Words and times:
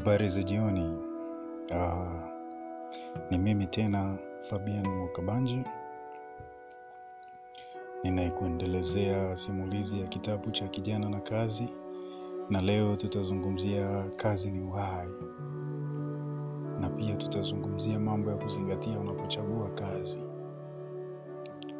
Habari 0.00 0.28
za 0.28 0.42
jioni. 0.42 0.98
Uh, 1.70 2.22
ni 3.30 3.38
mimi 3.38 3.66
tena 3.66 4.18
Fabian 4.40 4.88
Mwakabanji 4.88 5.62
ninayekuendelezea 8.04 9.36
simulizi 9.36 10.00
ya 10.00 10.06
kitabu 10.06 10.50
cha 10.50 10.68
Kijana 10.68 11.08
na 11.08 11.20
Kazi, 11.20 11.68
na 12.50 12.60
leo 12.60 12.96
tutazungumzia 12.96 14.04
kazi 14.16 14.50
ni 14.50 14.60
uhai, 14.68 15.08
na 16.80 16.90
pia 16.90 17.16
tutazungumzia 17.16 17.98
mambo 17.98 18.30
ya 18.30 18.36
kuzingatia 18.36 18.98
unapochagua 19.00 19.70
kazi. 19.70 20.18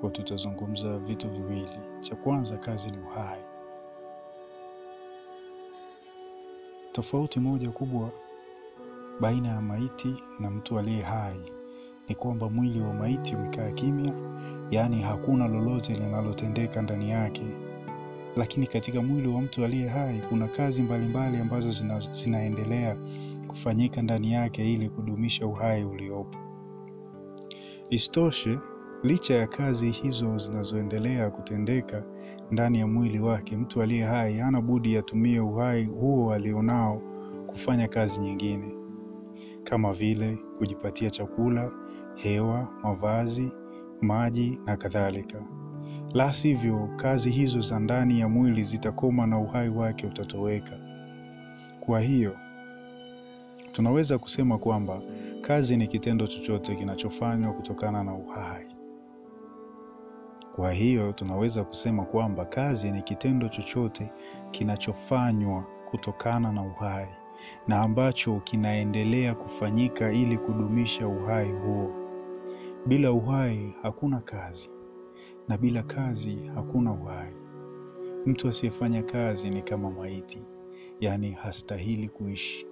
Kwa 0.00 0.10
tutazungumza 0.10 0.98
vitu 0.98 1.30
viwili. 1.30 1.78
Cha 2.00 2.16
kwanza, 2.16 2.56
kazi 2.56 2.90
ni 2.90 2.98
uhai. 2.98 3.53
Tofauti 6.94 7.40
moja 7.40 7.70
kubwa 7.70 8.10
baina 9.20 9.48
ya 9.48 9.60
maiti 9.60 10.14
na 10.40 10.50
mtu 10.50 10.78
aliye 10.78 11.02
hai 11.02 11.40
ni 12.08 12.14
kwamba 12.14 12.50
mwili 12.50 12.80
wa 12.80 12.94
maiti 12.94 13.34
umekaa 13.36 13.70
kimya, 13.70 14.12
yaani 14.70 15.02
hakuna 15.02 15.48
lolote 15.48 15.92
linalotendeka 15.94 16.82
ndani 16.82 17.10
yake, 17.10 17.42
lakini 18.36 18.66
katika 18.66 19.02
mwili 19.02 19.28
wa 19.28 19.40
mtu 19.42 19.64
aliye 19.64 19.88
hai 19.88 20.22
kuna 20.28 20.48
kazi 20.48 20.82
mbalimbali 20.82 21.28
mbali 21.28 21.42
ambazo 21.42 21.70
zina, 21.70 22.00
zinaendelea 22.12 22.96
kufanyika 23.48 24.02
ndani 24.02 24.32
yake 24.32 24.72
ili 24.72 24.88
kudumisha 24.88 25.46
uhai 25.46 25.84
uliopo. 25.84 26.38
Isitoshe, 27.90 28.58
licha 29.02 29.34
ya 29.34 29.46
kazi 29.46 29.90
hizo 29.90 30.38
zinazoendelea 30.38 31.30
kutendeka 31.30 32.06
ndani 32.50 32.78
ya 32.78 32.86
mwili 32.86 33.20
wake, 33.20 33.56
mtu 33.56 33.82
aliye 33.82 34.04
hai 34.04 34.38
hana 34.38 34.60
budi 34.60 34.96
atumie 34.96 35.40
uhai 35.40 35.84
huo 35.84 36.32
alionao 36.32 37.02
kufanya 37.46 37.88
kazi 37.88 38.20
nyingine 38.20 38.74
kama 39.64 39.92
vile 39.92 40.38
kujipatia 40.58 41.10
chakula, 41.10 41.70
hewa, 42.14 42.68
mavazi, 42.82 43.52
maji 44.00 44.58
na 44.66 44.76
kadhalika. 44.76 45.42
La 46.14 46.32
sivyo, 46.32 46.88
kazi 46.96 47.30
hizo 47.30 47.60
za 47.60 47.78
ndani 47.78 48.20
ya 48.20 48.28
mwili 48.28 48.62
zitakoma 48.62 49.26
na 49.26 49.38
uhai 49.38 49.68
wake 49.68 50.06
utatoweka. 50.06 50.78
Kwa 51.80 52.00
hiyo, 52.00 52.36
tunaweza 53.72 54.18
kusema 54.18 54.58
kwamba 54.58 55.00
kazi 55.40 55.76
ni 55.76 55.86
kitendo 55.86 56.26
chochote 56.26 56.74
kinachofanywa 56.76 57.52
kutokana 57.52 58.04
na 58.04 58.14
uhai. 58.14 58.73
Kwa 60.56 60.72
hiyo, 60.72 61.12
tunaweza 61.12 61.64
kusema 61.64 62.04
kwamba 62.04 62.44
kazi 62.44 62.90
ni 62.92 63.02
kitendo 63.02 63.48
chochote 63.48 64.12
kinachofanywa 64.50 65.64
kutokana 65.90 66.52
na 66.52 66.62
uhai 66.62 67.08
na 67.68 67.80
ambacho 67.82 68.40
kinaendelea 68.40 69.34
kufanyika 69.34 70.12
ili 70.12 70.38
kudumisha 70.38 71.08
uhai 71.08 71.52
huo. 71.52 71.92
Bila 72.86 73.12
uhai 73.12 73.74
hakuna 73.82 74.20
kazi, 74.20 74.70
na 75.48 75.58
bila 75.58 75.82
kazi 75.82 76.50
hakuna 76.54 76.92
uhai. 76.92 77.34
Mtu 78.26 78.48
asiyefanya 78.48 79.02
kazi 79.02 79.50
ni 79.50 79.62
kama 79.62 79.90
maiti, 79.90 80.42
yaani 81.00 81.30
hastahili 81.32 82.08
kuishi. 82.08 82.66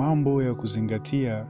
Mambo 0.00 0.42
ya 0.42 0.54
kuzingatia 0.54 1.46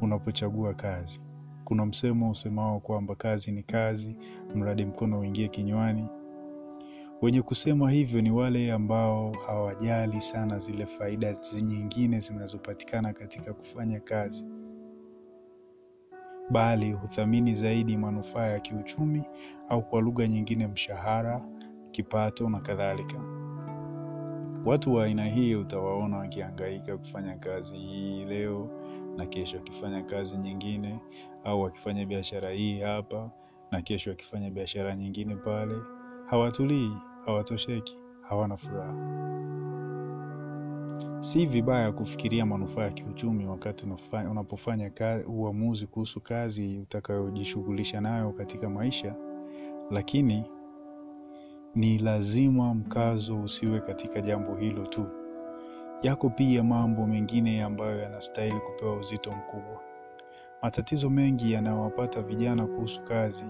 unapochagua 0.00 0.74
kazi. 0.74 1.20
Kuna 1.64 1.86
msemo 1.86 2.30
usemao 2.30 2.80
kwamba 2.80 3.14
kazi 3.14 3.52
ni 3.52 3.62
kazi, 3.62 4.18
mradi 4.54 4.84
mkono 4.84 5.20
uingie 5.20 5.48
kinywani. 5.48 6.08
Wenye 7.22 7.42
kusema 7.42 7.90
hivyo 7.90 8.22
ni 8.22 8.30
wale 8.30 8.72
ambao 8.72 9.32
hawajali 9.46 10.20
sana 10.20 10.58
zile 10.58 10.86
faida 10.86 11.36
nyingine 11.62 12.20
zinazopatikana 12.20 13.12
katika 13.12 13.52
kufanya 13.54 14.00
kazi, 14.00 14.44
bali 16.50 16.92
huthamini 16.92 17.54
zaidi 17.54 17.96
manufaa 17.96 18.46
ya 18.46 18.60
kiuchumi 18.60 19.24
au 19.68 19.82
kwa 19.82 20.00
lugha 20.00 20.26
nyingine 20.28 20.66
mshahara, 20.66 21.48
kipato 21.90 22.48
na 22.50 22.60
kadhalika. 22.60 23.35
Watu 24.66 24.94
wa 24.94 25.04
aina 25.04 25.24
hii 25.26 25.54
utawaona 25.54 26.16
wakihangaika 26.18 26.96
kufanya 26.98 27.36
kazi 27.36 27.76
hii 27.78 28.24
leo 28.24 28.68
na 29.16 29.26
kesho 29.26 29.56
wakifanya 29.56 30.02
kazi 30.02 30.36
nyingine, 30.36 31.00
au 31.44 31.62
wakifanya 31.62 32.06
biashara 32.06 32.50
hii 32.50 32.80
hapa 32.80 33.30
na 33.70 33.82
kesho 33.82 34.10
wakifanya 34.10 34.50
biashara 34.50 34.96
nyingine 34.96 35.36
pale. 35.36 35.74
Hawatulii, 36.26 36.92
hawatosheki, 37.26 37.98
hawana 38.22 38.56
furaha. 38.56 38.94
Si 41.20 41.46
vibaya 41.46 41.92
kufikiria 41.92 42.46
manufaa 42.46 42.82
ya 42.82 42.90
kiuchumi 42.90 43.46
wakati 43.46 43.86
unapofanya 44.30 44.90
uamuzi 45.28 45.86
kuhusu 45.86 46.20
kazi 46.20 46.78
utakayojishughulisha 46.82 48.00
nayo 48.00 48.32
katika 48.32 48.70
maisha, 48.70 49.14
lakini 49.90 50.44
ni 51.76 51.98
lazima 51.98 52.74
mkazo 52.74 53.40
usiwe 53.40 53.80
katika 53.80 54.20
jambo 54.20 54.54
hilo 54.54 54.86
tu. 54.86 55.06
Yako 56.02 56.30
pia 56.30 56.64
mambo 56.64 57.06
mengine 57.06 57.62
ambayo 57.62 57.98
yanastahili 57.98 58.60
kupewa 58.60 58.96
uzito 58.96 59.32
mkubwa. 59.32 59.80
Matatizo 60.62 61.10
mengi 61.10 61.52
yanayowapata 61.52 62.22
vijana 62.22 62.66
kuhusu 62.66 63.04
kazi 63.04 63.44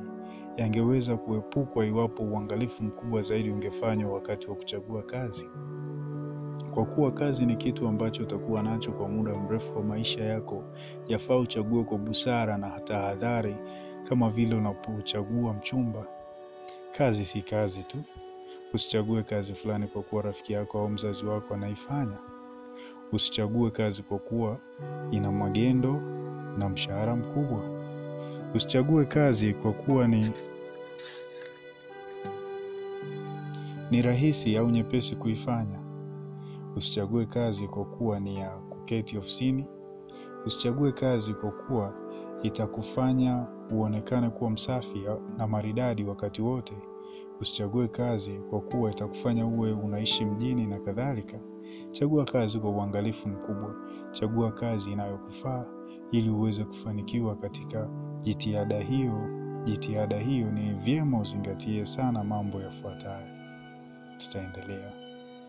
yangeweza 0.56 1.16
kuepukwa 1.16 1.86
iwapo 1.86 2.22
uangalifu 2.22 2.82
mkubwa 2.82 3.22
zaidi 3.22 3.50
ungefanywa 3.50 4.12
wakati 4.12 4.48
wa 4.50 4.56
kuchagua 4.56 5.02
kazi. 5.02 5.46
Kwa 6.74 6.84
kuwa 6.86 7.12
kazi 7.12 7.46
ni 7.46 7.56
kitu 7.56 7.88
ambacho 7.88 8.22
utakuwa 8.22 8.62
nacho 8.62 8.92
kwa 8.92 9.08
muda 9.08 9.34
mrefu 9.34 9.78
wa 9.78 9.84
maisha 9.84 10.24
yako, 10.24 10.64
yafaa 11.08 11.36
uchague 11.36 11.84
kwa 11.84 11.98
busara 11.98 12.58
na 12.58 12.80
tahadhari, 12.80 13.56
kama 14.08 14.30
vile 14.30 14.54
unapochagua 14.54 15.52
mchumba. 15.54 16.15
Kazi 16.98 17.24
si 17.24 17.42
kazi 17.42 17.82
tu. 17.84 17.98
Usichague 18.74 19.22
kazi 19.22 19.54
fulani 19.54 19.86
kwa 19.86 20.02
kuwa 20.02 20.22
rafiki 20.22 20.52
yako 20.52 20.78
au 20.78 20.88
mzazi 20.88 21.24
wako 21.26 21.54
anaifanya. 21.54 22.18
Usichague 23.12 23.70
kazi 23.70 24.02
kwa 24.02 24.18
kuwa 24.18 24.58
ina 25.10 25.32
magendo 25.32 26.00
na 26.58 26.68
mshahara 26.68 27.16
mkubwa. 27.16 27.60
Usichague 28.54 29.04
kazi 29.04 29.54
kwa 29.54 29.72
kuwa 29.72 30.08
ni 30.08 30.30
ni 33.90 34.02
rahisi 34.02 34.56
au 34.56 34.70
nyepesi 34.70 35.16
kuifanya. 35.16 35.80
Usichague 36.76 37.26
kazi 37.26 37.68
kwa 37.68 37.84
kuwa 37.84 38.20
ni 38.20 38.36
ya 38.36 38.50
kuketi 38.50 39.18
ofisini. 39.18 39.66
Usichague 40.46 40.92
kazi 40.92 41.34
kwa 41.34 41.50
kuwa 41.50 42.05
itakufanya 42.42 43.46
uonekane 43.72 44.30
kuwa 44.30 44.50
msafi 44.50 45.04
na 45.38 45.46
maridadi 45.46 46.04
wakati 46.04 46.42
wote. 46.42 46.74
Usichague 47.40 47.88
kazi 47.88 48.38
kwa 48.50 48.60
kuwa 48.60 48.90
itakufanya 48.90 49.46
uwe 49.46 49.72
unaishi 49.72 50.24
mjini 50.24 50.66
na 50.66 50.80
kadhalika. 50.80 51.38
Chagua 51.88 52.24
kazi 52.24 52.58
kwa 52.60 52.70
uangalifu 52.70 53.28
mkubwa. 53.28 53.76
Chagua 54.10 54.52
kazi 54.52 54.92
inayokufaa 54.92 55.64
ili 56.10 56.30
uweze 56.30 56.64
kufanikiwa 56.64 57.36
katika 57.36 57.88
jitihada 58.20 58.80
hiyo. 58.80 59.28
Jitihada 59.62 60.18
hiyo 60.18 60.50
ni 60.52 60.74
vyema 60.74 61.20
uzingatie 61.20 61.86
sana 61.86 62.24
mambo 62.24 62.60
yafuatayo. 62.60 63.26
Tutaendelea. 64.18 64.92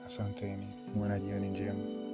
Asanteni, 0.06 0.68
muwe 0.96 1.08
na 1.10 1.20
jioni 1.20 1.50
njema. 1.50 2.07